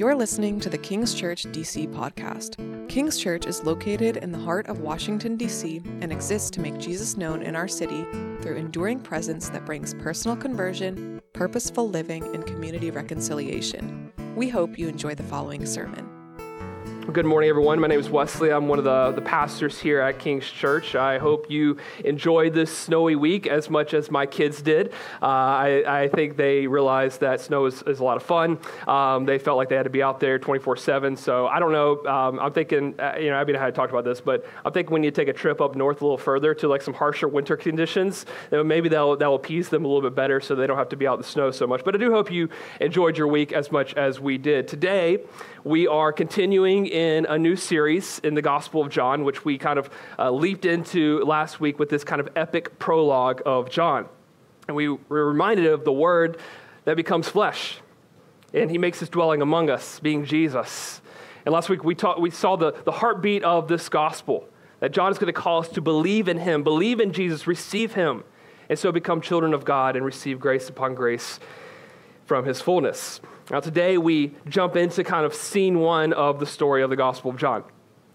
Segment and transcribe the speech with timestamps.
[0.00, 2.56] You're listening to the King's Church DC podcast.
[2.88, 7.18] King's Church is located in the heart of Washington, D.C., and exists to make Jesus
[7.18, 8.06] known in our city
[8.40, 14.10] through enduring presence that brings personal conversion, purposeful living, and community reconciliation.
[14.36, 16.09] We hope you enjoy the following sermon.
[17.12, 17.80] Good morning, everyone.
[17.80, 18.52] My name is Wesley.
[18.52, 20.94] I'm one of the, the pastors here at King's Church.
[20.94, 24.92] I hope you enjoyed this snowy week as much as my kids did.
[25.20, 28.58] Uh, I, I, think they realized that snow is, is a lot of fun.
[28.86, 31.16] Um, they felt like they had to be out there 24 7.
[31.16, 32.04] So I don't know.
[32.06, 34.72] Um, I'm thinking, uh, you know, Abby and I had talked about this, but I'm
[34.72, 36.94] thinking we need to take a trip up north a little further to like some
[36.94, 38.24] harsher winter conditions.
[38.52, 41.08] maybe that'll, that'll appease them a little bit better so they don't have to be
[41.08, 41.82] out in the snow so much.
[41.82, 44.68] But I do hope you enjoyed your week as much as we did.
[44.68, 45.18] Today,
[45.64, 49.78] we are continuing in a new series in the Gospel of John, which we kind
[49.78, 54.06] of uh, leaped into last week with this kind of epic prologue of John.
[54.68, 56.38] And we were reminded of the Word
[56.84, 57.78] that becomes flesh.
[58.54, 61.02] And he makes his dwelling among us, being Jesus.
[61.44, 64.48] And last week we, taught, we saw the, the heartbeat of this gospel
[64.80, 67.94] that John is going to call us to believe in him, believe in Jesus, receive
[67.94, 68.24] him,
[68.70, 71.38] and so become children of God and receive grace upon grace
[72.24, 73.20] from his fullness.
[73.50, 77.32] Now, today we jump into kind of scene one of the story of the Gospel
[77.32, 77.64] of John.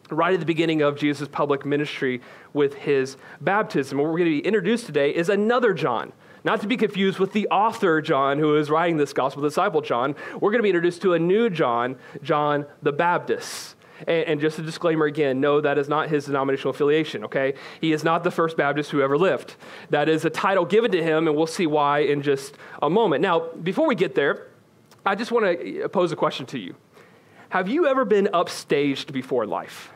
[0.09, 2.22] Right at the beginning of Jesus' public ministry
[2.53, 3.97] with his baptism.
[3.97, 6.13] What we're going to be introduced today is another John.
[6.45, 9.81] Not to be confused with the author John who is writing this gospel, the disciple
[9.81, 10.16] John.
[10.36, 13.75] We're going to be introduced to a new John, John the Baptist.
[14.08, 17.53] And, and, just a disclaimer again no, that is not his denominational affiliation, okay?
[17.80, 19.56] He is not the first Baptist who ever lived.
[19.89, 23.22] That is a title given to him, and we'll see why in just a moment.
[23.22, 24.47] Now, before we get there,
[25.05, 26.75] I just want to uh, pose a question to you.
[27.49, 29.91] Have you ever been upstaged before life?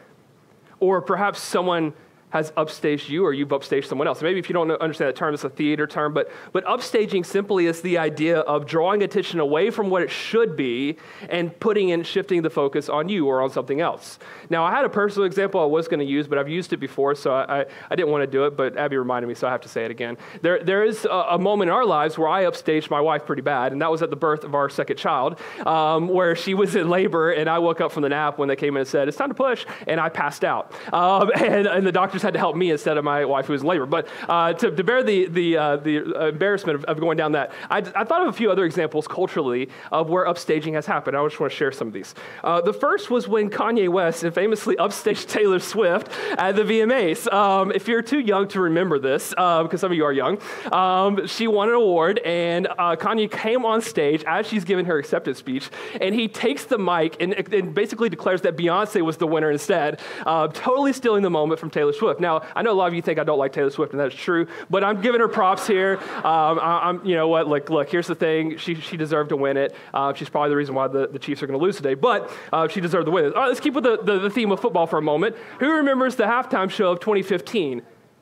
[0.80, 1.94] Or perhaps someone
[2.30, 4.22] has upstaged you or you've upstaged someone else.
[4.22, 7.66] Maybe if you don't understand that term, it's a theater term, but, but upstaging simply
[7.66, 10.98] is the idea of drawing attention away from what it should be
[11.30, 14.20] and putting and shifting the focus on you or on something else.
[14.50, 16.78] Now, I had a personal example I was going to use, but I've used it
[16.78, 19.48] before, so I, I, I, didn't want to do it, but Abby reminded me, so
[19.48, 20.18] I have to say it again.
[20.42, 23.42] There, there is a, a, moment in our lives where I upstaged my wife pretty
[23.42, 26.76] bad, and that was at the birth of our second child, um, where she was
[26.76, 29.08] in labor, and I woke up from the nap when they came in and said,
[29.08, 30.74] It's time to push, and I passed out.
[30.94, 33.62] Um, and, and the doctor had to help me instead of my wife who was
[33.62, 33.86] in labor.
[33.86, 37.52] But uh, to, to, bear the, the, uh, the embarrassment of, of, going down that,
[37.70, 41.16] I, I, thought of a few other examples culturally of where upstaging has happened.
[41.16, 42.16] I just want to share some of these.
[42.44, 47.32] Uh, the first was when Kanye West famously upstaged Taylor Swift at the VMAs.
[47.32, 50.40] Um, if you're too young to remember this, because um, some of you are young,
[50.72, 54.98] um, she won an award, and uh, Kanye came on stage as she's giving her
[54.98, 55.70] acceptance speech,
[56.02, 60.00] and he takes the mic and, and basically declares that Beyonce was the winner instead,
[60.26, 62.09] uh, totally stealing the moment from Taylor Swift.
[62.18, 64.16] Now, I know a lot of you think I don't like Taylor Swift, and that's
[64.16, 65.98] true, but I'm giving her props here.
[66.18, 68.58] Um, I, am you know what, like, look, here's the thing.
[68.58, 69.76] She, she deserved to win it.
[69.94, 72.32] Uh, she's probably the reason why the, the Chiefs are going to lose today, but
[72.54, 73.36] uh, she deserved to win it.
[73.36, 75.36] All right, let's keep with the, the, the theme of football for a moment.
[75.60, 77.82] Who remembers the halftime show of 2015?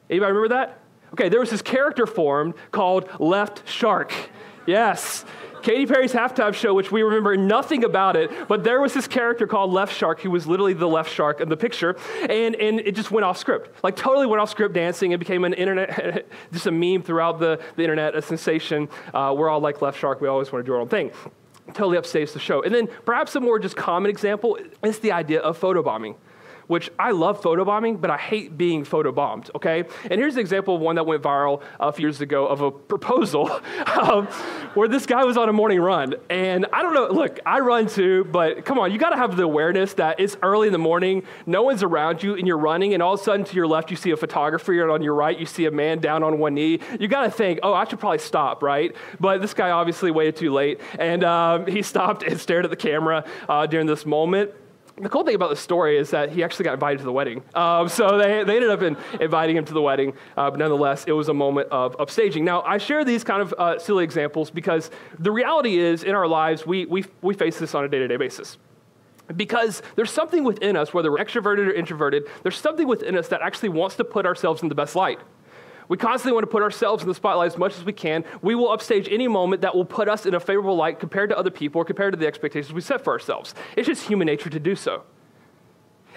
[0.09, 0.79] Anybody remember that?
[1.13, 4.13] Okay, there was this character formed called Left Shark.
[4.65, 5.23] Yes.
[5.62, 9.47] Katy Perry's halftime show, which we remember nothing about it, but there was this character
[9.47, 11.95] called Left Shark who was literally the left shark in the picture,
[12.29, 13.84] and, and it just went off script.
[13.84, 15.12] Like, totally went off script dancing.
[15.12, 18.90] It became an internet, just a meme throughout the, the internet, a sensation.
[19.13, 20.22] Uh, we're all like Left Shark.
[20.22, 21.12] We always want to do our own thing.
[21.74, 22.63] Totally upstages the show.
[22.63, 26.16] And then perhaps a more just common example is the idea of photobombing
[26.67, 29.85] which I love photobombing, but I hate being photobombed, okay?
[30.03, 32.72] And here's an example of one that went viral a few years ago of a
[32.72, 33.50] proposal
[33.85, 34.28] um,
[34.73, 36.16] where this guy was on a morning run.
[36.29, 39.44] And I don't know, look, I run too, but come on, you gotta have the
[39.44, 43.01] awareness that it's early in the morning, no one's around you, and you're running, and
[43.01, 45.39] all of a sudden to your left, you see a photographer, and on your right,
[45.39, 46.79] you see a man down on one knee.
[47.00, 48.95] You gotta think, oh, I should probably stop, right?
[49.19, 52.77] But this guy obviously waited too late, and um, he stopped and stared at the
[52.77, 54.51] camera uh, during this moment
[54.99, 57.43] the cool thing about the story is that he actually got invited to the wedding.
[57.53, 61.05] Um, so they, they ended up in, inviting him to the wedding, uh, but nonetheless,
[61.05, 62.41] it was a moment of upstaging.
[62.41, 64.89] Now, I share these kind of uh, silly examples because
[65.19, 68.07] the reality is in our lives, we, we, we face this on a day to
[68.07, 68.57] day basis.
[69.35, 73.41] Because there's something within us, whether we're extroverted or introverted, there's something within us that
[73.41, 75.19] actually wants to put ourselves in the best light.
[75.89, 78.25] We constantly want to put ourselves in the spotlight as much as we can.
[78.42, 81.38] We will upstage any moment that will put us in a favorable light compared to
[81.38, 83.56] other people or compared to the expectations we set for ourselves.
[83.75, 85.04] It's just human nature to do so.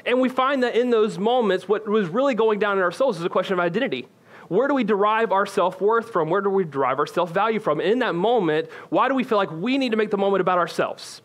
[0.04, 3.18] And we find that in those moments, what was really going down in our souls
[3.18, 4.08] is a question of identity.
[4.48, 6.28] Where do we derive our self worth from?
[6.28, 7.78] Where do we derive our self value from?
[7.78, 10.40] And in that moment, why do we feel like we need to make the moment
[10.40, 11.22] about ourselves?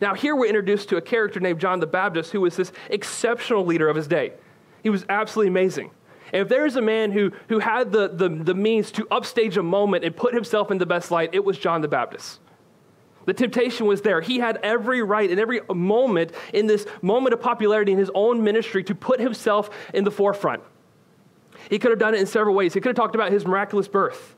[0.00, 3.66] Now, here we're introduced to a character named John the Baptist who was this exceptional
[3.66, 4.32] leader of his day.
[4.82, 5.90] He was absolutely amazing.
[6.32, 10.04] If there's a man who, who had the, the, the means to upstage a moment
[10.04, 12.40] and put himself in the best light, it was John the Baptist.
[13.26, 14.20] The temptation was there.
[14.20, 18.42] He had every right and every moment in this moment of popularity in his own
[18.42, 20.62] ministry to put himself in the forefront.
[21.70, 22.74] He could have done it in several ways.
[22.74, 24.34] He could have talked about his miraculous birth.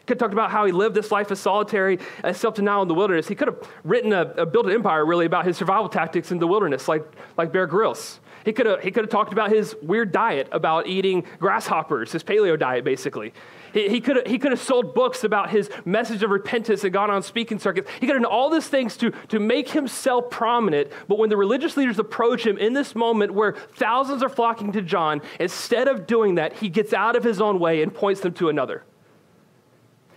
[0.00, 1.98] He could have talked about how he lived this life of solitary
[2.32, 3.26] self denial in the wilderness.
[3.26, 6.38] He could have written a, a, built an empire really about his survival tactics in
[6.38, 7.04] the wilderness, like,
[7.36, 8.20] like Bear Grylls.
[8.48, 12.24] He could, have, he could have talked about his weird diet about eating grasshoppers, his
[12.24, 13.34] paleo diet, basically.
[13.74, 17.58] He, he, could have, sold books about his message of repentance and gone on speaking
[17.58, 17.90] circuits.
[18.00, 20.90] He could have done all these things to, to make himself prominent.
[21.08, 24.80] But when the religious leaders approach him in this moment where thousands are flocking to
[24.80, 28.32] John, instead of doing that, he gets out of his own way and points them
[28.32, 28.82] to another.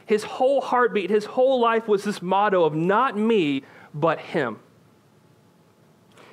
[0.05, 3.63] His whole heartbeat, his whole life was this motto of not me,
[3.93, 4.59] but him.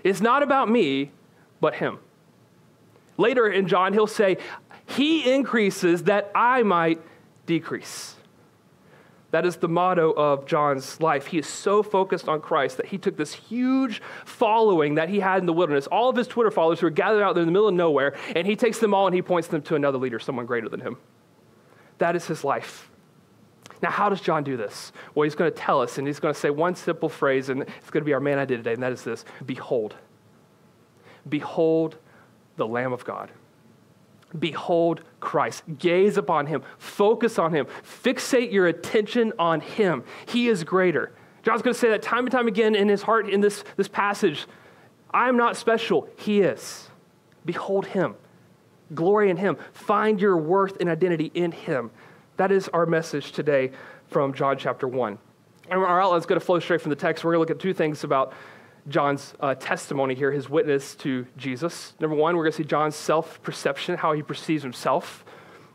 [0.05, 1.11] It's not about me,
[1.61, 1.99] but him.
[3.17, 4.39] Later in John, he'll say,
[4.87, 7.01] He increases that I might
[7.47, 8.15] decrease.
[9.31, 11.27] That is the motto of John's life.
[11.27, 15.41] He is so focused on Christ that he took this huge following that he had
[15.41, 17.53] in the wilderness, all of his Twitter followers who are gathered out there in the
[17.53, 20.19] middle of nowhere, and he takes them all and he points them to another leader,
[20.19, 20.97] someone greater than him.
[21.99, 22.89] That is his life.
[23.83, 24.93] Now, how does John do this?
[25.15, 27.63] Well, he's going to tell us, and he's going to say one simple phrase, and
[27.63, 29.95] it's going to be our man I did today, and that is this Behold.
[31.29, 31.97] Behold
[32.57, 33.31] the Lamb of God.
[34.39, 35.63] Behold Christ.
[35.79, 36.63] Gaze upon him.
[36.79, 37.67] Focus on him.
[37.83, 40.05] Fixate your attention on him.
[40.27, 41.13] He is greater.
[41.43, 43.89] John's going to say that time and time again in his heart in this, this
[43.89, 44.47] passage.
[45.13, 46.09] I'm not special.
[46.17, 46.89] He is.
[47.45, 48.15] Behold him.
[48.95, 49.57] Glory in him.
[49.73, 51.91] Find your worth and identity in him.
[52.37, 53.73] That is our message today
[54.09, 55.19] from John chapter 1.
[55.71, 57.25] And our outline is going to flow straight from the text.
[57.25, 58.33] We're going to look at two things about
[58.89, 61.95] John's uh, testimony here, his witness to Jesus.
[62.01, 65.25] Number one, we're going to see John's self perception, how he perceives himself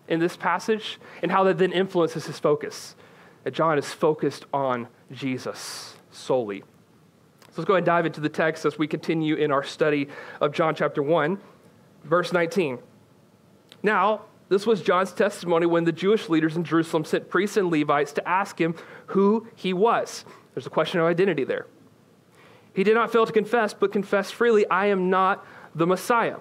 [0.08, 2.96] in this passage, and how that then influences his focus.
[3.44, 6.62] That John is focused on Jesus solely.
[6.62, 10.08] So let's go ahead and dive into the text as we continue in our study
[10.42, 11.38] of John chapter 1,
[12.04, 12.80] verse 19.
[13.84, 18.14] Now, this was John's testimony when the Jewish leaders in Jerusalem sent priests and Levites
[18.14, 18.76] to ask him
[19.08, 20.26] who he was.
[20.54, 21.68] There's a question of identity there.
[22.74, 26.38] He did not fail to confess, but confessed freely, I am not the Messiah.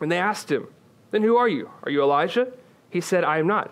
[0.00, 0.68] And they asked him,
[1.10, 1.70] Then who are you?
[1.82, 2.52] Are you Elijah?
[2.90, 3.70] He said, I am not.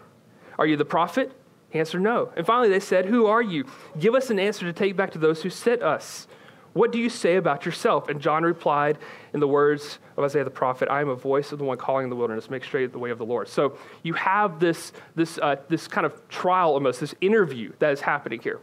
[0.59, 1.33] Are you the prophet?
[1.71, 2.33] He answered, No.
[2.37, 3.67] And finally they said, Who are you?
[3.99, 6.27] Give us an answer to take back to those who sent us.
[6.73, 8.11] What do you say about yourself?
[8.11, 8.99] And John replied
[9.33, 12.05] in the words of Isaiah the prophet, I am a voice of the one calling
[12.05, 13.49] in the wilderness, make straight the way of the Lord.
[13.49, 18.03] So you have this, this, uh, this kind of trial almost, this interview that is
[18.03, 18.61] happening here.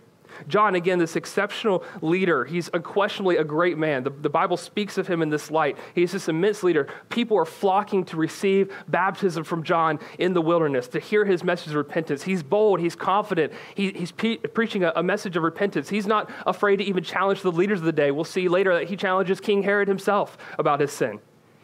[0.48, 4.04] John, again, this exceptional leader, he's unquestionably a great man.
[4.04, 5.78] The, the Bible speaks of him in this light.
[5.96, 6.88] He's this immense leader.
[7.10, 11.70] People are flocking to receive baptism from John in the wilderness, to hear his message
[11.70, 12.24] of repentance.
[12.24, 15.90] He's bold, he's confident, he, he's pe- preaching a, a message of repentance.
[15.90, 18.12] He's not afraid to even challenge the leaders of the day.
[18.12, 21.20] We'll see later that he challenges King Herod himself about his sin.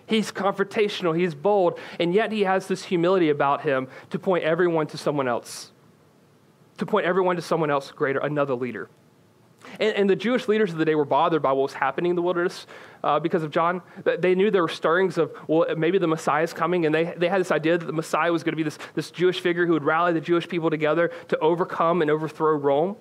[0.05, 4.87] He's confrontational, he's bold, and yet he has this humility about him to point everyone
[4.87, 5.71] to someone else
[6.79, 8.89] to point everyone to someone else greater, another leader.
[9.79, 12.15] And, and, the Jewish leaders of the day were bothered by what was happening in
[12.15, 12.65] the wilderness
[13.03, 13.81] uh, because of John.
[14.03, 17.27] They knew there were stirrings of, well, maybe the Messiah is coming, and they, they
[17.27, 19.73] had this idea that the Messiah was going to be this, this Jewish figure who
[19.73, 22.95] would rally the Jewish people together to overcome and overthrow Rome.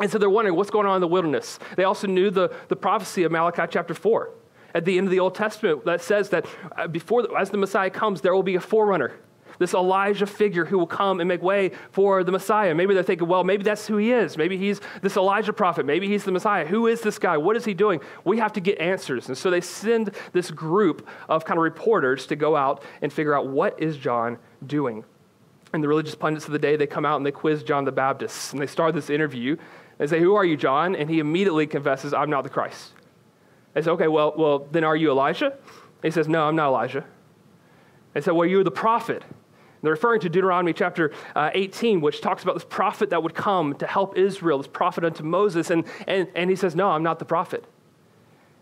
[0.00, 1.58] And so they're wondering what's going on in the wilderness.
[1.76, 4.30] They also knew the, the prophecy of Malachi chapter 4
[4.74, 7.90] at the end of the Old Testament that says that uh, before, as the Messiah
[7.90, 9.14] comes, there will be a forerunner
[9.58, 12.74] this Elijah figure who will come and make way for the Messiah.
[12.74, 14.36] Maybe they're thinking, well, maybe that's who he is.
[14.36, 15.86] Maybe he's this Elijah prophet.
[15.86, 16.66] Maybe he's the Messiah.
[16.66, 17.36] Who is this guy?
[17.36, 18.00] What is he doing?
[18.24, 19.28] We have to get answers.
[19.28, 23.34] And so they send this group of kind of reporters to go out and figure
[23.34, 25.04] out what is John doing.
[25.72, 27.92] And the religious pundits of the day, they come out and they quiz John the
[27.92, 28.52] Baptist.
[28.52, 29.56] And they start this interview.
[29.98, 30.96] They say, Who are you, John?
[30.96, 32.92] And he immediately confesses, I'm not the Christ.
[33.74, 35.54] They say, Okay, well, well then are you Elijah?
[36.02, 37.04] he says, No, I'm not Elijah.
[38.14, 39.24] They say, Well, you're the prophet.
[39.82, 43.74] They're referring to Deuteronomy chapter uh, 18, which talks about this prophet that would come
[43.76, 45.70] to help Israel, this prophet unto Moses.
[45.70, 47.64] And, and, and he says, No, I'm not the prophet.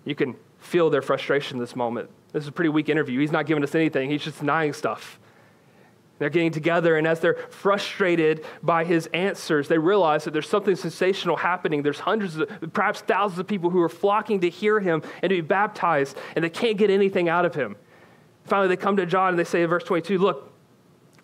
[0.05, 2.11] You can feel their frustration this moment.
[2.33, 3.21] This is a pretty weak interview.
[3.21, 5.19] He's not giving us anything, he's just denying stuff.
[6.19, 10.75] They're getting together, and as they're frustrated by his answers, they realize that there's something
[10.75, 11.83] sensational happening.
[11.83, 15.37] There's hundreds, of, perhaps thousands of people who are flocking to hear him and to
[15.37, 17.77] be baptized, and they can't get anything out of him.
[18.45, 20.51] Finally, they come to John and they say in verse 22 Look,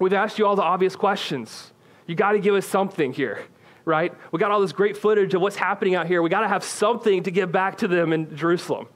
[0.02, 1.72] We've asked you all the obvious questions.
[2.08, 3.44] You got to give us something here,
[3.84, 4.12] right?
[4.32, 6.20] We got all this great footage of what's happening out here.
[6.22, 8.88] We got to have something to give back to them in Jerusalem.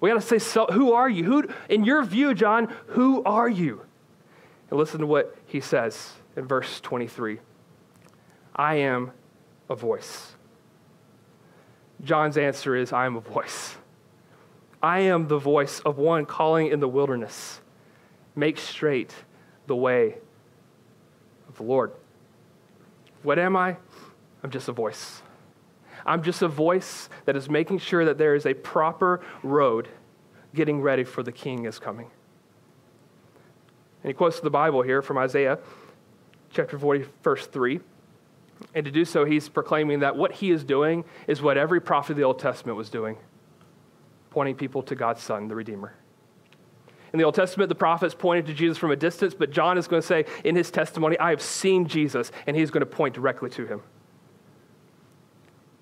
[0.00, 1.22] We got to say, so, who are you?
[1.22, 3.82] Who, in your view, John, who are you?
[4.68, 7.38] And listen to what he says in verse 23
[8.56, 9.12] I am
[9.70, 10.32] a voice.
[12.02, 13.76] John's answer is, I am a voice.
[14.82, 17.60] I am the voice of one calling in the wilderness.
[18.34, 19.14] Make straight
[19.68, 20.16] the way
[21.62, 21.92] the Lord.
[23.22, 23.76] What am I?
[24.42, 25.22] I'm just a voice.
[26.04, 29.88] I'm just a voice that is making sure that there is a proper road
[30.54, 32.10] getting ready for the king is coming.
[34.02, 35.58] And he quotes the Bible here from Isaiah
[36.50, 37.80] chapter 40, verse 3.
[38.74, 42.12] And to do so, he's proclaiming that what he is doing is what every prophet
[42.12, 43.16] of the Old Testament was doing,
[44.30, 45.94] pointing people to God's Son, the Redeemer.
[47.12, 49.86] In the Old Testament, the prophets pointed to Jesus from a distance, but John is
[49.86, 53.14] going to say in his testimony, I have seen Jesus, and he's going to point
[53.14, 53.82] directly to him.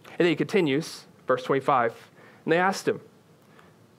[0.06, 1.94] And then he continues, verse 25,
[2.44, 3.00] and they asked him,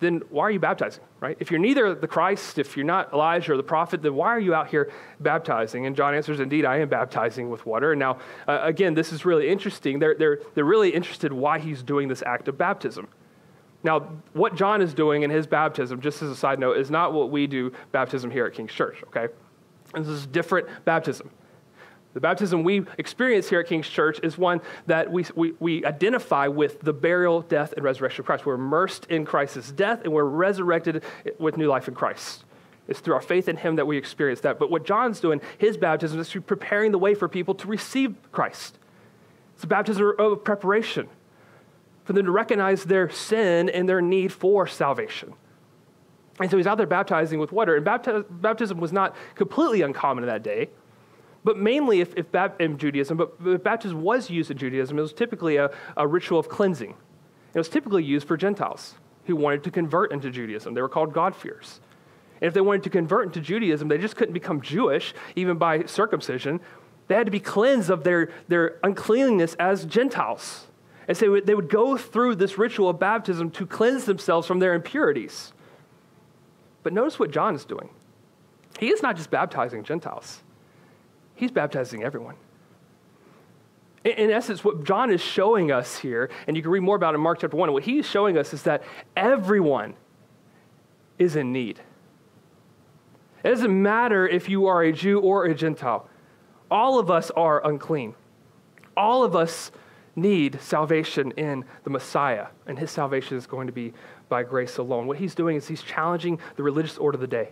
[0.02, 1.38] then why are you baptizing, right?
[1.40, 4.40] If you're neither the Christ, if you're not Elijah or the prophet, then why are
[4.40, 5.86] you out here baptizing?
[5.86, 7.92] And John answers, Indeed, I am baptizing with water.
[7.92, 10.00] And now, uh, again, this is really interesting.
[10.00, 13.08] They're, they're, they're really interested why he's doing this act of baptism.
[13.84, 14.00] Now,
[14.34, 17.32] what John is doing in his baptism, just as a side note, is not what
[17.32, 19.34] we do baptism here at King's Church, okay?
[19.94, 21.32] This is different baptism.
[22.14, 26.48] The baptism we experience here at King's Church is one that we, we, we, identify
[26.48, 28.46] with the burial, death, and resurrection of Christ.
[28.46, 31.04] We're immersed in Christ's death and we're resurrected
[31.40, 32.44] with new life in Christ.
[32.90, 34.60] It's through our faith in Him that we experience that.
[34.60, 38.78] But what John's doing, his baptism, is preparing the way for people to receive Christ.
[39.56, 41.08] It's a baptism of preparation
[42.03, 45.34] for them to recognize their sin and their need for salvation.
[46.39, 47.75] And so he's out there baptizing with water.
[47.75, 50.70] And baptism was not completely uncommon in that day.
[51.43, 52.27] But mainly, if, if
[52.60, 56.39] in Judaism, but if baptism was used in Judaism, it was typically a, a ritual
[56.39, 56.96] of cleansing.
[57.53, 60.74] It was typically used for Gentiles who wanted to convert into Judaism.
[60.74, 61.79] They were called God-fearers.
[62.41, 65.86] And if they wanted to convert into Judaism, they just couldn't become Jewish, even by
[65.86, 66.60] circumcision.
[67.08, 70.67] They had to be cleansed of their, their uncleanness as Gentiles.
[71.08, 74.74] And so they would go through this ritual of baptism to cleanse themselves from their
[74.74, 75.53] impurities.
[76.84, 77.89] But notice what John is doing.
[78.79, 80.41] He is not just baptizing Gentiles,
[81.36, 82.36] He's baptizing everyone.
[84.03, 87.17] In, essence, what John is showing us here, and you can read more about it
[87.17, 88.81] in Mark chapter 1, what he's showing us is that
[89.15, 89.93] everyone
[91.20, 91.79] is in need.
[93.43, 96.10] It doesn't matter if you are a Jew or a Gentile,
[96.72, 98.15] all of us are unclean.
[98.98, 99.72] All of us
[100.15, 103.94] need salvation in the Messiah, and his salvation is going to be
[104.30, 105.08] by grace alone.
[105.08, 107.51] What he's doing is he's challenging the religious order of the day.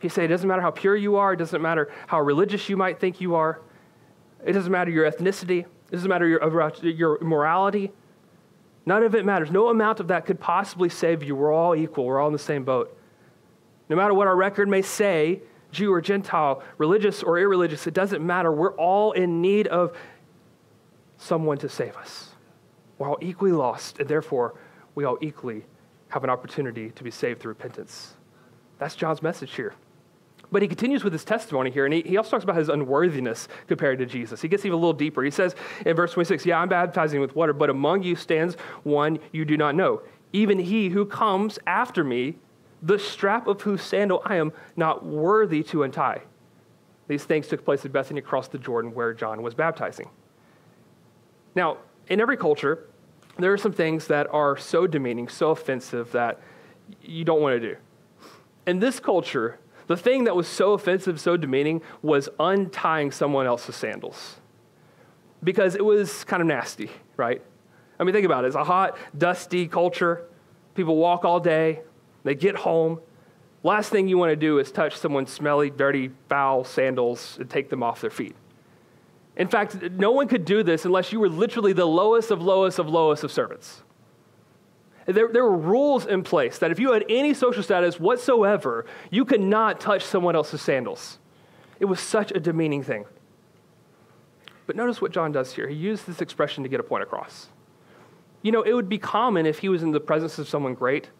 [0.00, 2.76] He said, It doesn't matter how pure you are, it doesn't matter how religious you
[2.76, 3.60] might think you are,
[4.44, 7.92] it doesn't matter your ethnicity, it doesn't matter your, your morality.
[8.88, 9.50] None of it matters.
[9.50, 11.34] No amount of that could possibly save you.
[11.34, 12.96] We're all equal, we're all in the same boat.
[13.88, 15.42] No matter what our record may say,
[15.72, 18.52] Jew or Gentile, religious or irreligious, it doesn't matter.
[18.52, 19.96] We're all in need of
[21.18, 22.30] someone to save us.
[22.98, 24.54] We're all equally lost, and therefore,
[24.94, 25.64] we all equally
[26.08, 28.14] have an opportunity to be saved through repentance.
[28.78, 29.74] That's John's message here.
[30.52, 33.48] But he continues with his testimony here, and he, he also talks about his unworthiness
[33.66, 34.40] compared to Jesus.
[34.40, 35.22] He gets even a little deeper.
[35.22, 38.54] He says in verse 26, Yeah, I'm baptizing with water, but among you stands
[38.84, 42.36] one you do not know, even he who comes after me,
[42.82, 46.22] the strap of whose sandal I am not worthy to untie.
[47.08, 50.10] These things took place at Bethany across the Jordan where John was baptizing.
[51.56, 52.86] Now, in every culture,
[53.38, 56.38] there are some things that are so demeaning, so offensive that
[57.02, 57.76] you don't want to do.
[58.66, 63.74] In this culture, the thing that was so offensive, so demeaning, was untying someone else's
[63.74, 64.36] sandals
[65.42, 67.42] because it was kind of nasty, right?
[67.98, 68.48] I mean, think about it.
[68.48, 70.24] It's a hot, dusty culture.
[70.74, 71.80] People walk all day,
[72.24, 73.00] they get home.
[73.62, 77.70] Last thing you want to do is touch someone's smelly, dirty, foul sandals and take
[77.70, 78.36] them off their feet.
[79.36, 82.78] In fact, no one could do this unless you were literally the lowest of lowest
[82.78, 83.82] of lowest of servants.
[85.06, 89.24] There, there were rules in place that if you had any social status whatsoever, you
[89.24, 91.18] could not touch someone else's sandals.
[91.78, 93.04] It was such a demeaning thing.
[94.66, 95.68] But notice what John does here.
[95.68, 97.48] He used this expression to get a point across.
[98.42, 101.10] You know, it would be common if he was in the presence of someone great,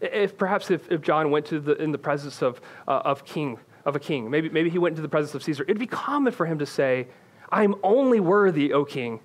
[0.00, 3.58] if perhaps if, if John went to the, in the presence of, uh, of king,
[3.84, 6.32] of a king, maybe, maybe he went into the presence of Caesar, it'd be common
[6.32, 7.08] for him to say,
[7.52, 9.20] I am only worthy, O king,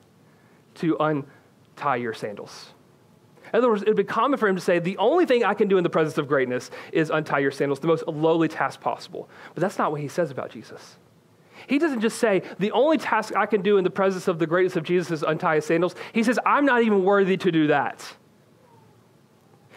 [0.75, 2.73] to untie your sandals.
[3.53, 5.53] In other words, it would be common for him to say, The only thing I
[5.53, 8.81] can do in the presence of greatness is untie your sandals, the most lowly task
[8.81, 9.29] possible.
[9.55, 10.97] But that's not what he says about Jesus.
[11.65, 14.45] He doesn't just say, The only task I can do in the presence of the
[14.45, 15.95] greatness of Jesus is untie his sandals.
[16.11, 18.05] He says, I'm not even worthy to do that.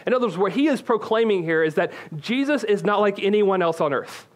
[0.06, 3.62] In other words, what he is proclaiming here is that Jesus is not like anyone
[3.62, 4.26] else on earth.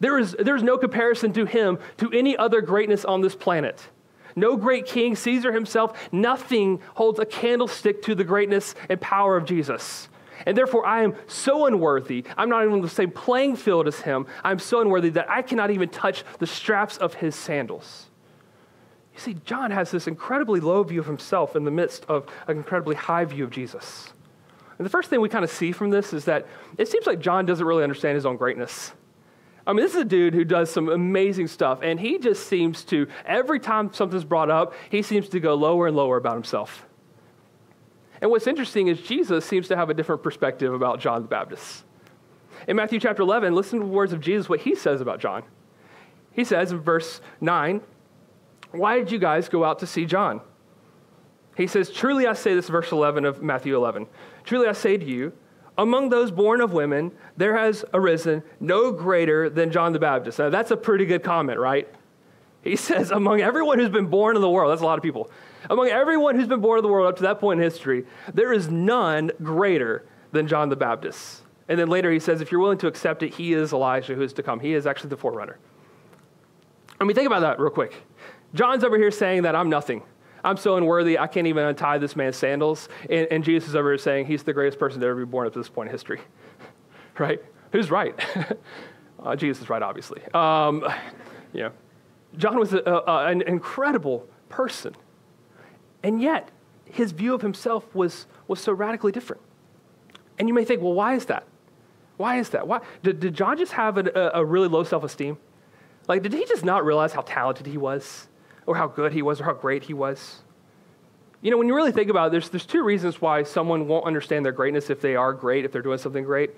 [0.00, 3.88] There is, there is no comparison to him to any other greatness on this planet.
[4.36, 9.44] No great king, Caesar himself, nothing holds a candlestick to the greatness and power of
[9.44, 10.08] Jesus.
[10.46, 12.24] And therefore, I am so unworthy.
[12.36, 14.26] I'm not even on the same playing field as him.
[14.44, 18.06] I'm so unworthy that I cannot even touch the straps of his sandals.
[19.14, 22.56] You see, John has this incredibly low view of himself in the midst of an
[22.56, 24.12] incredibly high view of Jesus.
[24.78, 27.18] And the first thing we kind of see from this is that it seems like
[27.18, 28.92] John doesn't really understand his own greatness.
[29.68, 32.84] I mean, this is a dude who does some amazing stuff, and he just seems
[32.84, 36.86] to, every time something's brought up, he seems to go lower and lower about himself.
[38.22, 41.84] And what's interesting is Jesus seems to have a different perspective about John the Baptist.
[42.66, 45.42] In Matthew chapter 11, listen to the words of Jesus, what he says about John.
[46.32, 47.82] He says in verse 9,
[48.70, 50.40] Why did you guys go out to see John?
[51.58, 54.06] He says, Truly I say, this verse 11 of Matthew 11,
[54.44, 55.34] Truly I say to you,
[55.78, 60.40] among those born of women, there has arisen no greater than John the Baptist.
[60.40, 61.88] Now, that's a pretty good comment, right?
[62.62, 65.30] He says, among everyone who's been born in the world, that's a lot of people,
[65.70, 68.04] among everyone who's been born in the world up to that point in history,
[68.34, 71.42] there is none greater than John the Baptist.
[71.68, 74.22] And then later he says, if you're willing to accept it, he is Elijah who
[74.22, 74.60] is to come.
[74.60, 75.58] He is actually the forerunner.
[77.00, 77.94] I mean, think about that real quick.
[78.54, 80.02] John's over here saying that I'm nothing.
[80.44, 82.88] I'm so unworthy, I can't even untie this man's sandals.
[83.10, 85.46] And, and Jesus is over here saying he's the greatest person to ever be born
[85.46, 86.20] up to this point in history.
[87.18, 87.40] right?
[87.72, 88.14] Who's right?
[89.22, 90.22] uh, Jesus is right, obviously.
[90.32, 90.86] Um,
[92.36, 94.94] John was a, a, an incredible person.
[96.02, 96.50] And yet,
[96.84, 99.42] his view of himself was, was so radically different.
[100.38, 101.44] And you may think, well, why is that?
[102.16, 102.66] Why is that?
[102.66, 102.80] Why?
[103.02, 105.38] Did, did John just have a, a really low self esteem?
[106.06, 108.28] Like, did he just not realize how talented he was?
[108.68, 110.42] Or how good he was or how great he was.
[111.40, 114.04] You know, when you really think about it, there's, there's two reasons why someone won't
[114.04, 116.50] understand their greatness if they are great, if they're doing something great.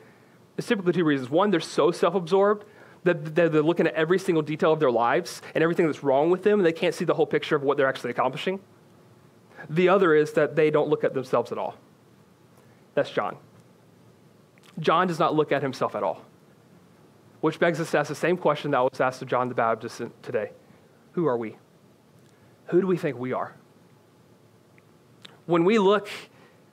[0.58, 1.30] It's typically two reasons.
[1.30, 2.64] One, they're so self absorbed
[3.04, 6.42] that they're looking at every single detail of their lives and everything that's wrong with
[6.42, 8.58] them, and they can't see the whole picture of what they're actually accomplishing.
[9.68, 11.76] The other is that they don't look at themselves at all.
[12.94, 13.36] That's John.
[14.80, 16.22] John does not look at himself at all,
[17.40, 20.02] which begs us to ask the same question that was asked of John the Baptist
[20.22, 20.50] today
[21.12, 21.56] Who are we?
[22.70, 23.54] Who do we think we are?
[25.46, 26.08] When we look,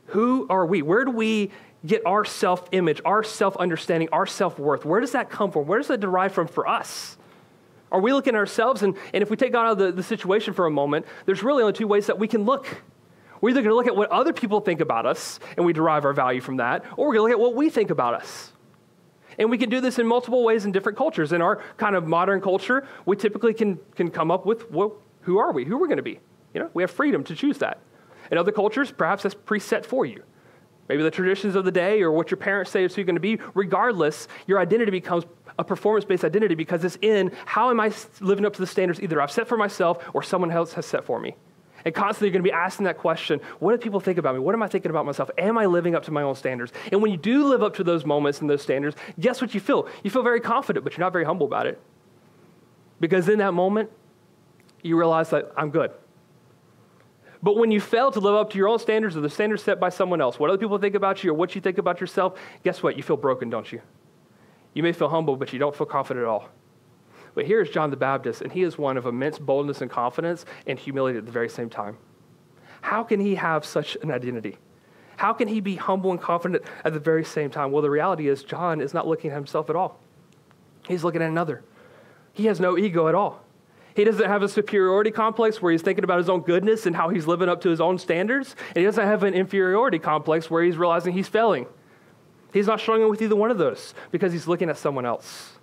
[0.08, 0.82] who are we?
[0.82, 1.52] Where do we
[1.86, 4.86] get our self image, our self understanding, our self worth?
[4.86, 5.66] Where does that come from?
[5.66, 7.18] Where does that derive from for us?
[7.92, 8.84] Are we looking at ourselves?
[8.84, 11.42] And, and if we take God out of the, the situation for a moment, there's
[11.42, 12.68] really only two ways that we can look.
[13.40, 16.06] We're either going to look at what other people think about us and we derive
[16.06, 18.52] our value from that, or we're going to look at what we think about us.
[19.38, 21.32] And we can do this in multiple ways in different cultures.
[21.32, 24.94] In our kind of modern culture, we typically can, can come up with what
[25.28, 25.66] who are we?
[25.66, 26.22] Who are we going to be?
[26.54, 27.80] You know, we have freedom to choose that.
[28.32, 30.24] In other cultures, perhaps that's preset for you.
[30.88, 33.16] Maybe the traditions of the day or what your parents say is who you're going
[33.16, 33.38] to be.
[33.54, 35.26] Regardless, your identity becomes
[35.60, 39.02] a performance based identity because it's in how am I living up to the standards
[39.02, 41.36] either I've set for myself or someone else has set for me.
[41.84, 44.40] And constantly you're going to be asking that question what do people think about me?
[44.40, 45.30] What am I thinking about myself?
[45.38, 46.72] Am I living up to my own standards?
[46.90, 49.60] And when you do live up to those moments and those standards, guess what you
[49.60, 49.90] feel?
[50.04, 51.82] You feel very confident, but you're not very humble about it.
[53.02, 53.90] Because in that moment,
[54.82, 55.92] you realize that I'm good.
[57.44, 59.80] But when you fail to live up to your own standards or the standards set
[59.80, 62.40] by someone else, what other people think about you or what you think about yourself,
[62.64, 62.98] guess what?
[62.98, 63.82] You feel broken, don't you?
[64.74, 66.50] You may feel humble, but you don't feel confident at all.
[67.36, 70.80] But here's John the Baptist, and he is one of immense boldness and confidence and
[70.80, 71.98] humility at the very same time.
[72.82, 74.58] How can he have such an identity?
[75.18, 77.72] How can he be humble and confident at the very same time?
[77.72, 80.00] Well, the reality is, John is not looking at himself at all.
[80.88, 81.64] He's looking at another.
[82.34, 83.44] He has no ego at all.
[83.98, 87.10] He doesn't have a superiority complex where he's thinking about his own goodness and how
[87.10, 88.56] he's living up to his own standards.
[88.68, 91.66] And he doesn't have an inferiority complex where he's realizing he's failing.
[92.54, 95.54] He's not struggling with either one of those because he's looking at someone else.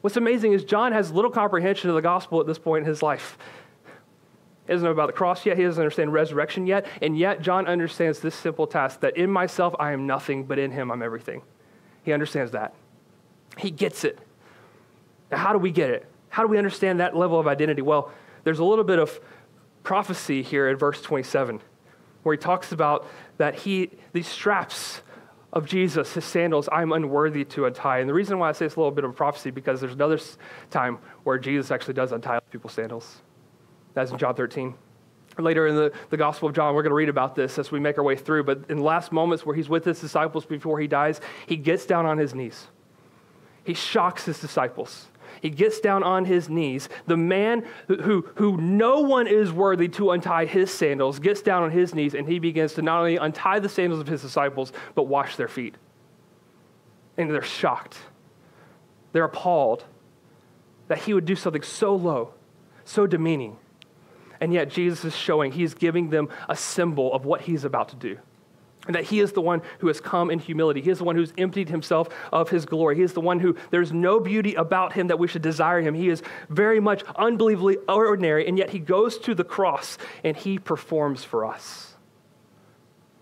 [0.00, 3.04] What's amazing is John has little comprehension of the gospel at this point in his
[3.04, 3.38] life.
[4.66, 5.56] He doesn't know about the cross yet.
[5.56, 6.86] He doesn't understand resurrection yet.
[7.00, 10.72] And yet, John understands this simple task that in myself I am nothing, but in
[10.72, 11.42] him I'm everything.
[12.02, 12.74] He understands that.
[13.58, 14.18] He gets it.
[15.30, 16.10] Now, how do we get it?
[16.34, 17.80] How do we understand that level of identity?
[17.80, 18.10] Well,
[18.42, 19.20] there's a little bit of
[19.84, 21.60] prophecy here in verse 27
[22.24, 25.02] where he talks about that he, these straps
[25.52, 28.00] of Jesus, his sandals, I'm unworthy to untie.
[28.00, 29.92] And the reason why I say it's a little bit of a prophecy because there's
[29.92, 30.18] another
[30.70, 33.22] time where Jesus actually does untie people's sandals.
[33.92, 34.74] That's in John 13.
[35.38, 37.78] Later in the, the Gospel of John, we're going to read about this as we
[37.78, 38.42] make our way through.
[38.42, 41.86] But in the last moments where he's with his disciples before he dies, he gets
[41.86, 42.66] down on his knees.
[43.62, 45.06] He shocks his disciples.
[45.40, 46.88] He gets down on his knees.
[47.06, 51.70] The man who, who, no one is worthy to untie his sandals gets down on
[51.70, 55.04] his knees and he begins to not only untie the sandals of his disciples, but
[55.04, 55.74] wash their feet.
[57.16, 57.98] And they're shocked.
[59.12, 59.84] They're appalled
[60.88, 62.34] that he would do something so low,
[62.84, 63.56] so demeaning,
[64.40, 67.96] And yet, Jesus is showing, he's giving them a symbol of what he's about to
[67.96, 68.18] do.
[68.86, 70.82] And that he is the one who has come in humility.
[70.82, 72.96] He is the one who's emptied himself of his glory.
[72.96, 75.94] He is the one who there's no beauty about him that we should desire him.
[75.94, 80.58] He is very much unbelievably ordinary, and yet he goes to the cross and he
[80.58, 81.94] performs for us.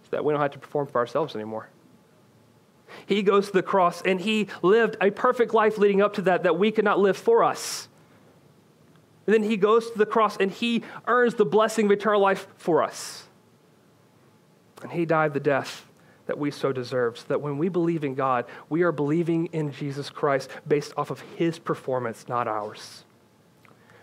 [0.04, 1.68] So that we don't have to perform for ourselves anymore.
[3.06, 6.42] He goes to the cross and he lived a perfect life leading up to that
[6.42, 7.88] that we could not live for us.
[9.26, 12.46] And then he goes to the cross and he earns the blessing of eternal life
[12.56, 13.24] for us.
[14.82, 15.86] And he died the death
[16.26, 19.72] that we so deserve, so that when we believe in God, we are believing in
[19.72, 23.04] Jesus Christ based off of his performance, not ours.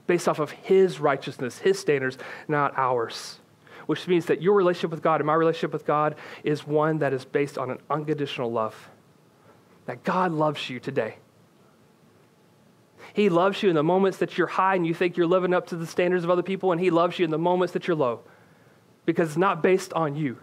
[0.05, 3.39] Based off of his righteousness, his standards, not ours.
[3.85, 7.13] Which means that your relationship with God and my relationship with God is one that
[7.13, 8.89] is based on an unconditional love.
[9.85, 11.15] That God loves you today.
[13.13, 15.67] He loves you in the moments that you're high and you think you're living up
[15.67, 17.97] to the standards of other people, and He loves you in the moments that you're
[17.97, 18.21] low.
[19.05, 20.37] Because it's not based on you,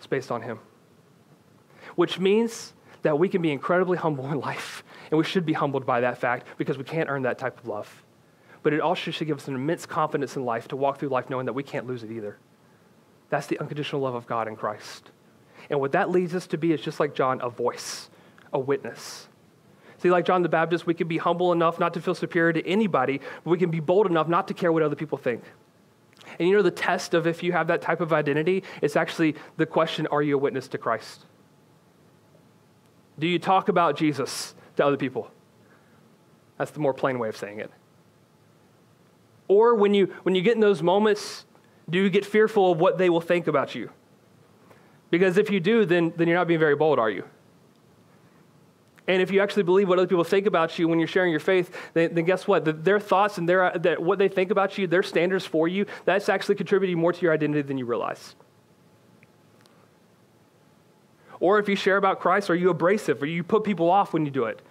[0.00, 0.58] it's based on Him.
[1.94, 5.84] Which means that we can be incredibly humble in life, and we should be humbled
[5.84, 8.02] by that fact because we can't earn that type of love.
[8.62, 11.28] But it also should give us an immense confidence in life to walk through life
[11.28, 12.38] knowing that we can't lose it either.
[13.28, 15.10] That's the unconditional love of God in Christ.
[15.68, 18.08] And what that leads us to be is just like John, a voice,
[18.54, 19.28] a witness.
[19.98, 22.66] See, like John the Baptist, we can be humble enough not to feel superior to
[22.66, 25.44] anybody, but we can be bold enough not to care what other people think.
[26.38, 29.36] And you know, the test of if you have that type of identity, it's actually
[29.56, 31.26] the question are you a witness to Christ?
[33.18, 35.30] Do you talk about Jesus to other people?
[36.58, 37.70] That's the more plain way of saying it.
[39.48, 41.44] Or when you, when you get in those moments,
[41.88, 43.90] do you get fearful of what they will think about you?
[45.10, 47.24] Because if you do, then, then you're not being very bold, are you?
[49.10, 51.40] And if you actually believe what other people think about you when you're sharing your
[51.40, 52.64] faith, then, then guess what?
[52.64, 55.66] The, their thoughts and their, uh, that what they think about you, their standards for
[55.66, 58.36] you, that's actually contributing more to your identity than you realize.
[61.40, 63.20] Or if you share about Christ, are you abrasive?
[63.20, 64.62] Or you put people off when you do it?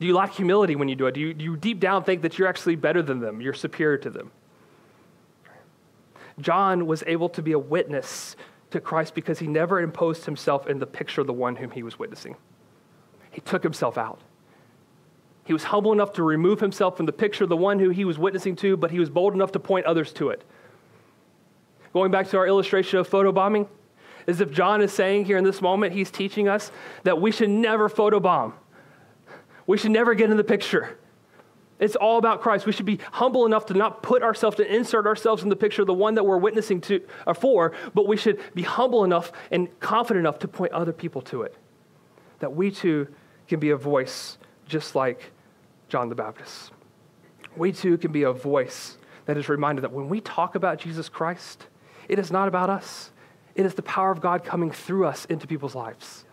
[0.00, 1.14] Do you lack humility when you do it?
[1.14, 3.40] Do you, do you deep down think that you're actually better than them?
[3.40, 4.32] You're superior to them?
[6.40, 8.34] John was able to be a witness
[8.72, 11.84] to Christ because he never imposed himself in the picture of the one whom he
[11.84, 12.34] was witnessing.
[13.38, 14.18] He took himself out.
[15.44, 18.04] He was humble enough to remove himself from the picture of the one who he
[18.04, 20.42] was witnessing to, but he was bold enough to point others to it.
[21.92, 23.68] Going back to our illustration of photobombing,
[24.26, 26.72] as if John is saying here in this moment, he's teaching us
[27.04, 28.54] that we should never photobomb.
[29.68, 30.98] We should never get in the picture.
[31.78, 32.66] It's all about Christ.
[32.66, 35.82] We should be humble enough to not put ourselves, to insert ourselves in the picture
[35.82, 39.30] of the one that we're witnessing to or for, but we should be humble enough
[39.52, 41.54] and confident enough to point other people to it.
[42.40, 43.06] That we too
[43.48, 45.32] can be a voice just like
[45.88, 46.70] John the Baptist.
[47.56, 51.08] We too can be a voice that is reminded that when we talk about Jesus
[51.08, 51.66] Christ,
[52.08, 53.10] it is not about us.
[53.54, 56.24] It is the power of God coming through us into people's lives.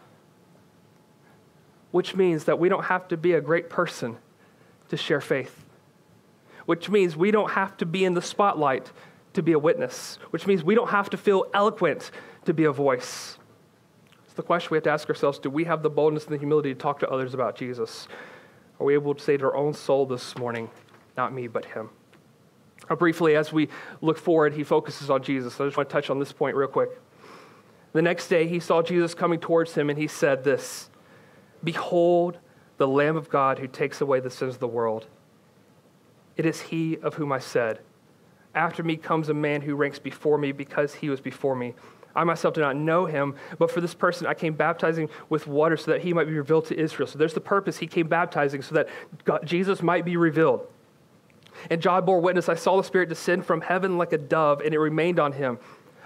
[1.91, 4.17] Which means that we don't have to be a great person
[4.89, 5.65] to share faith,
[6.65, 8.91] which means we don't have to be in the spotlight
[9.33, 12.11] to be a witness, which means we don't have to feel eloquent
[12.45, 13.37] to be a voice.
[14.35, 16.73] The question we have to ask ourselves do we have the boldness and the humility
[16.73, 18.07] to talk to others about Jesus?
[18.79, 20.69] Are we able to say to our own soul this morning,
[21.15, 21.89] not me, but him?
[22.89, 23.69] Now, briefly, as we
[24.01, 25.59] look forward, he focuses on Jesus.
[25.59, 26.89] I just want to touch on this point real quick.
[27.93, 30.89] The next day, he saw Jesus coming towards him, and he said this
[31.63, 32.37] Behold,
[32.77, 35.07] the Lamb of God who takes away the sins of the world.
[36.35, 37.79] It is he of whom I said,
[38.53, 41.73] After me comes a man who ranks before me because he was before me.
[42.15, 45.75] I myself do not know him, but for this person I came baptizing with water
[45.75, 47.07] so that he might be revealed to Israel.
[47.07, 47.77] So there's the purpose.
[47.77, 48.87] He came baptizing so that
[49.25, 50.67] God, Jesus might be revealed.
[51.69, 54.73] And John bore witness I saw the Spirit descend from heaven like a dove, and
[54.73, 55.57] it remained on him.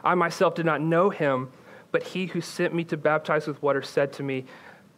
[0.04, 1.50] I myself did not know him,
[1.92, 4.46] but he who sent me to baptize with water said to me,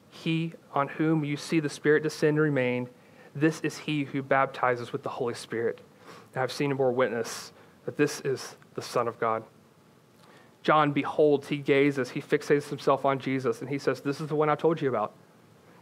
[0.10, 2.90] he on whom you see the Spirit descend and remain,
[3.34, 5.80] this is he who baptizes with the Holy Spirit.
[6.34, 7.54] And I've seen and bore witness
[7.86, 9.44] that this is the Son of God.
[10.64, 14.36] John beholds, he gazes, he fixates himself on Jesus, and he says, This is the
[14.36, 15.14] one I told you about.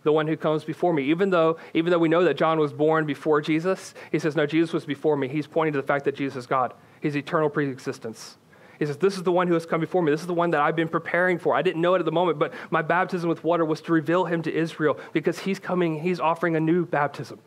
[0.04, 1.04] The one who comes before me.
[1.04, 4.46] Even though, even though we know that John was born before Jesus, he says, No,
[4.46, 5.28] Jesus was before me.
[5.28, 8.38] He's pointing to the fact that Jesus is God, his eternal preexistence.
[8.80, 10.12] He says, This is the one who has come before me.
[10.12, 11.54] This is the one that I've been preparing for.
[11.54, 14.24] I didn't know it at the moment, but my baptism with water was to reveal
[14.24, 17.40] him to Israel because he's coming, he's offering a new baptism.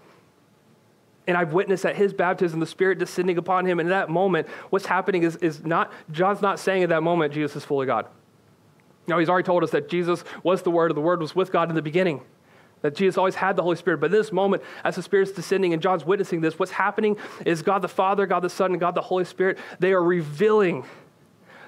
[1.27, 3.79] And I've witnessed at his baptism, the Spirit descending upon him.
[3.79, 7.33] And in that moment, what's happening is, is not, John's not saying at that moment,
[7.33, 8.07] Jesus is fully God.
[9.07, 11.53] Know, he's already told us that Jesus was the Word, and the Word was with
[11.53, 12.23] God in the beginning.
[12.83, 14.01] that Jesus always had the Holy Spirit.
[14.01, 17.63] But in this moment, as the Spirit's descending and John's witnessing this, what's happening is
[17.63, 20.85] God the Father, God the Son, and God the Holy Spirit, they are revealing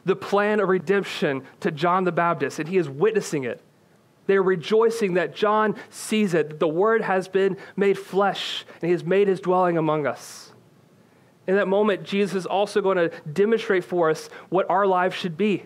[0.04, 3.60] the plan of redemption to John the Baptist, and he is witnessing it.
[4.26, 8.92] They're rejoicing that John sees it, that the Word has been made flesh, and he
[8.92, 10.52] has made his dwelling among us.
[11.46, 15.36] In that moment, Jesus is also going to demonstrate for us what our lives should
[15.36, 15.64] be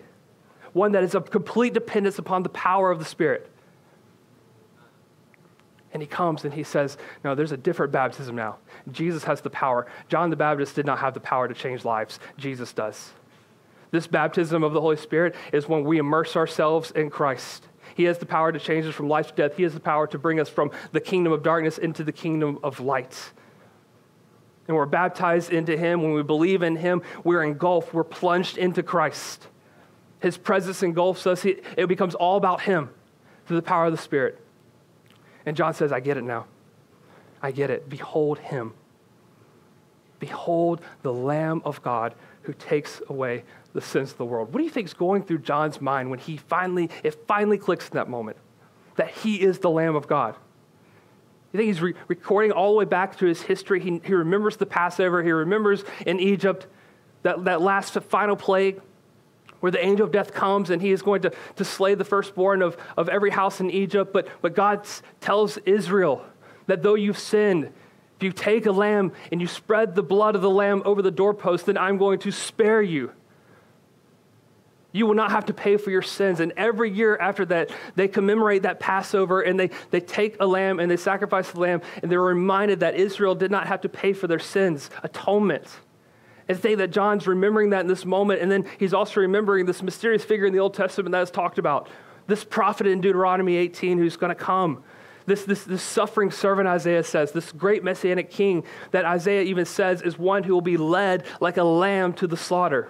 [0.73, 3.49] one that is of complete dependence upon the power of the Spirit.
[5.91, 8.57] And he comes and he says, No, there's a different baptism now.
[8.91, 9.87] Jesus has the power.
[10.07, 13.11] John the Baptist did not have the power to change lives, Jesus does.
[13.91, 17.65] This baptism of the Holy Spirit is when we immerse ourselves in Christ.
[17.95, 19.57] He has the power to change us from life to death.
[19.57, 22.59] He has the power to bring us from the kingdom of darkness into the kingdom
[22.63, 23.31] of light.
[24.67, 26.03] And we're baptized into Him.
[26.03, 29.47] When we believe in Him, we're engulfed, we're plunged into Christ.
[30.19, 31.45] His presence engulfs us.
[31.45, 32.89] It becomes all about Him
[33.47, 34.39] through the power of the Spirit.
[35.45, 36.45] And John says, I get it now.
[37.41, 37.89] I get it.
[37.89, 38.73] Behold Him.
[40.19, 44.53] Behold the Lamb of God who takes away the sins of the world.
[44.53, 47.87] What do you think is going through John's mind when he finally, it finally clicks
[47.87, 48.37] in that moment
[48.95, 50.35] that he is the Lamb of God?
[51.51, 53.79] You think he's re- recording all the way back to his history?
[53.79, 55.23] He, he remembers the Passover.
[55.23, 56.67] He remembers in Egypt
[57.23, 58.81] that, that last final plague
[59.59, 62.61] where the angel of death comes and he is going to, to slay the firstborn
[62.61, 64.13] of, of every house in Egypt.
[64.13, 64.87] But, but God
[65.19, 66.23] tells Israel
[66.67, 70.41] that though you've sinned, if you take a lamb and you spread the blood of
[70.41, 73.11] the lamb over the doorpost, then I'm going to spare you.
[74.91, 76.39] You will not have to pay for your sins.
[76.39, 80.79] And every year after that, they commemorate that Passover and they, they take a lamb
[80.79, 84.13] and they sacrifice the lamb and they're reminded that Israel did not have to pay
[84.13, 85.67] for their sins, atonement.
[86.47, 88.41] And think that John's remembering that in this moment.
[88.41, 91.59] And then he's also remembering this mysterious figure in the Old Testament that is talked
[91.59, 91.87] about.
[92.25, 94.83] This prophet in Deuteronomy 18 who's going to come.
[95.27, 100.01] This, this, this suffering servant, Isaiah says, this great messianic king that Isaiah even says
[100.01, 102.89] is one who will be led like a lamb to the slaughter.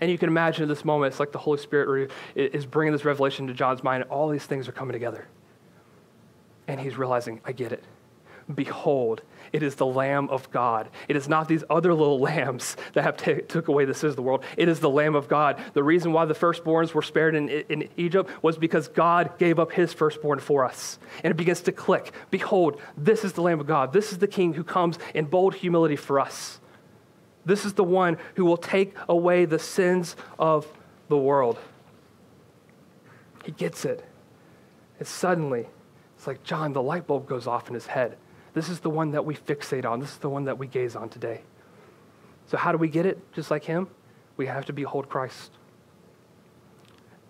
[0.00, 3.04] And you can imagine at this moment, it's like the Holy Spirit is bringing this
[3.04, 4.04] revelation to John's mind.
[4.04, 5.26] All these things are coming together.
[6.66, 7.82] And he's realizing, I get it.
[8.54, 9.20] Behold,
[9.52, 10.88] it is the Lamb of God.
[11.06, 14.16] It is not these other little lambs that have t- took away the sins of
[14.16, 14.42] the world.
[14.56, 15.60] It is the Lamb of God.
[15.74, 19.72] The reason why the firstborns were spared in, in Egypt was because God gave up
[19.72, 20.98] his firstborn for us.
[21.22, 22.12] And it begins to click.
[22.30, 23.92] Behold, this is the Lamb of God.
[23.92, 26.60] This is the King who comes in bold humility for us.
[27.44, 30.66] This is the one who will take away the sins of
[31.08, 31.58] the world.
[33.44, 34.04] He gets it.
[34.98, 35.66] And suddenly,
[36.16, 38.16] it's like John, the light bulb goes off in his head.
[38.52, 40.00] This is the one that we fixate on.
[40.00, 41.42] This is the one that we gaze on today.
[42.46, 43.32] So, how do we get it?
[43.32, 43.88] Just like him,
[44.36, 45.52] we have to behold Christ.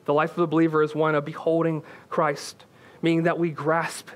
[0.06, 2.64] The life of the believer is one of beholding Christ,
[3.02, 4.08] meaning that we grasp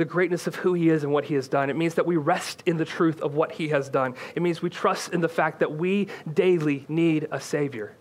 [0.00, 1.68] the greatness of who he is and what he has done.
[1.68, 4.14] It means that we rest in the truth of what he has done.
[4.34, 7.94] It means we trust in the fact that we daily need a Savior.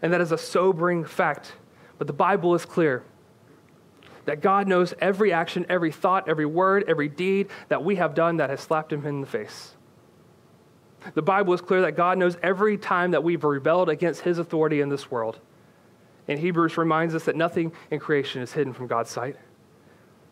[0.00, 1.52] And that is a sobering fact.
[1.98, 3.04] But the Bible is clear
[4.24, 8.38] that God knows every action, every thought, every word, every deed that we have done
[8.38, 9.74] that has slapped him in the face.
[11.12, 14.80] The Bible is clear that God knows every time that we've rebelled against his authority
[14.80, 15.40] in this world.
[16.26, 19.36] And Hebrews reminds us that nothing in creation is hidden from God's sight.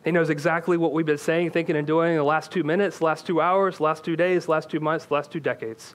[0.04, 3.02] He knows exactly what we've been saying, thinking, and doing in the last two minutes,
[3.02, 5.94] last two hours, last two days, last two months, last two decades.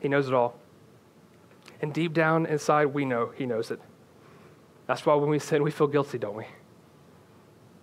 [0.00, 0.58] He knows it all.
[1.82, 3.80] And deep down inside, we know He knows it.
[4.86, 6.46] That's why when we sin, we feel guilty, don't we?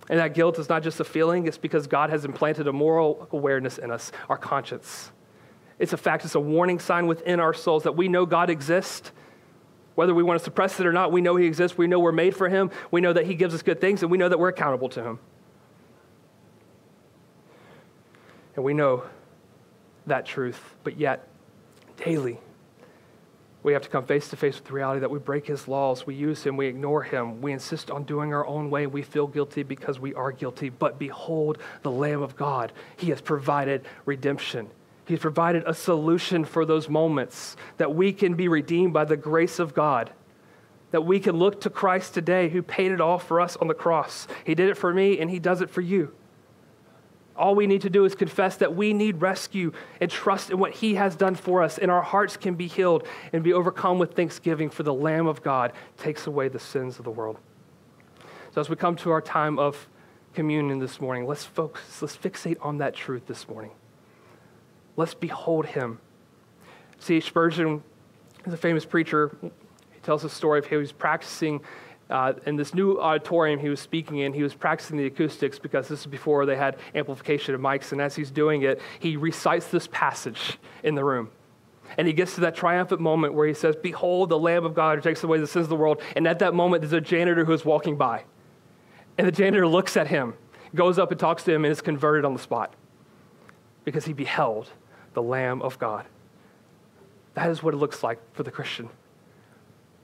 [0.09, 3.27] And that guilt is not just a feeling, it's because God has implanted a moral
[3.31, 5.11] awareness in us, our conscience.
[5.79, 9.11] It's a fact, it's a warning sign within our souls that we know God exists
[9.95, 11.77] whether we want to suppress it or not, we know He exists.
[11.77, 12.71] We know we're made for Him.
[12.91, 15.03] We know that He gives us good things, and we know that we're accountable to
[15.03, 15.19] Him.
[18.55, 19.03] And we know
[20.05, 21.27] that truth, but yet,
[21.97, 22.39] daily,
[23.63, 26.05] we have to come face to face with the reality that we break His laws,
[26.05, 29.25] we use Him, we ignore Him, we insist on doing our own way, we feel
[29.25, 30.69] guilty because we are guilty.
[30.69, 34.69] But behold, the Lamb of God, He has provided redemption.
[35.05, 39.59] He's provided a solution for those moments that we can be redeemed by the grace
[39.59, 40.11] of God.
[40.91, 43.73] That we can look to Christ today who paid it all for us on the
[43.73, 44.27] cross.
[44.45, 46.13] He did it for me and He does it for you.
[47.35, 50.71] All we need to do is confess that we need rescue and trust in what
[50.71, 54.13] He has done for us, and our hearts can be healed and be overcome with
[54.13, 57.37] thanksgiving for the Lamb of God takes away the sins of the world.
[58.53, 59.87] So, as we come to our time of
[60.35, 63.71] communion this morning, let's focus, let's fixate on that truth this morning.
[64.95, 65.99] Let's behold him.
[66.99, 67.25] C.H.
[67.25, 67.83] Spurgeon
[68.45, 69.35] is a famous preacher.
[69.41, 71.61] He tells a story of how he was practicing
[72.09, 75.87] Uh, in this new auditorium he was speaking in, he was practicing the acoustics because
[75.87, 77.91] this is before they had amplification of mics.
[77.91, 81.31] And as he's doing it, he recites this passage in the room.
[81.97, 84.97] And he gets to that triumphant moment where he says, Behold, the Lamb of God
[84.97, 86.01] who takes away the sins of the world.
[86.15, 88.23] And at that moment, there's a janitor who is walking by.
[89.17, 90.33] And the janitor looks at him,
[90.73, 92.73] goes up and talks to him, and is converted on the spot
[93.85, 94.69] because he beheld
[95.13, 96.05] the Lamb of God.
[97.35, 98.89] That is what it looks like for the Christian.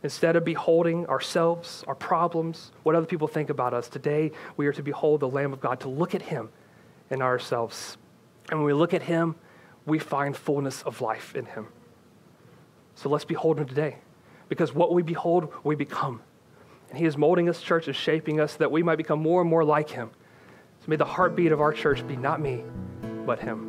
[0.01, 4.73] Instead of beholding ourselves, our problems, what other people think about us, today we are
[4.73, 6.49] to behold the Lamb of God, to look at him
[7.09, 7.97] in ourselves.
[8.49, 9.35] And when we look at him,
[9.85, 11.67] we find fullness of life in him.
[12.95, 13.97] So let's behold him today,
[14.47, 16.21] because what we behold, we become.
[16.89, 19.49] And he is molding us, church, and shaping us that we might become more and
[19.49, 20.11] more like him.
[20.79, 22.63] So may the heartbeat of our church be not me,
[23.25, 23.68] but him.